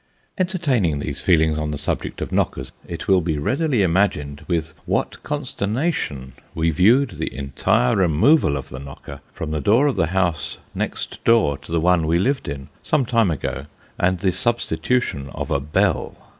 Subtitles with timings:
[0.35, 5.21] Entertaining these feelings on the subject of knockers, it will be readily imagined with what
[5.21, 10.05] consternation we viewed the entire removal of the knocker from the door of the
[10.73, 13.67] next house to the one we lived in, some time ago,
[13.99, 16.17] and the substitution of a bell.